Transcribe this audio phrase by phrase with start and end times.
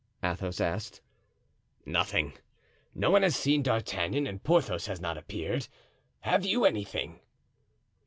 [0.23, 0.99] Athos asked.
[1.85, 2.33] "Nothing.
[2.95, 5.67] No one has seen D'Artagnan and Porthos has not appeared.
[6.21, 7.19] Have you anything?"